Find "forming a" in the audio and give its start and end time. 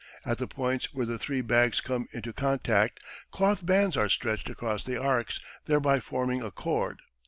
5.99-6.49